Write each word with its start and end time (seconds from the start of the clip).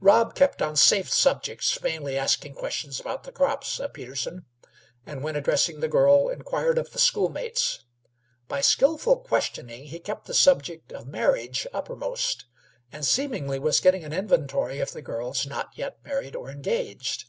Rob 0.00 0.34
kept 0.34 0.62
on 0.62 0.74
safe 0.74 1.10
subjects, 1.12 1.82
mainly 1.82 2.16
asking 2.16 2.54
questions 2.54 2.98
about 2.98 3.24
the 3.24 3.30
crops 3.30 3.78
of 3.78 3.92
Peterson, 3.92 4.46
and 5.04 5.22
when 5.22 5.36
addressing 5.36 5.80
the 5.80 5.86
girl, 5.88 6.30
inquired 6.30 6.78
of 6.78 6.92
the 6.92 6.98
schoolmates. 6.98 7.84
By 8.48 8.62
skilful 8.62 9.18
questioning, 9.18 9.84
he 9.88 9.98
kept 9.98 10.24
the 10.24 10.32
subject 10.32 10.92
of 10.94 11.06
marriage 11.06 11.66
uppermost, 11.74 12.46
and 12.90 13.04
seemingly 13.04 13.58
was 13.58 13.80
getting 13.80 14.02
an 14.02 14.14
inventory 14.14 14.78
of 14.78 14.92
the 14.92 15.02
girls 15.02 15.44
not 15.46 15.76
yet 15.76 15.98
married 16.02 16.34
or 16.34 16.48
engaged. 16.48 17.26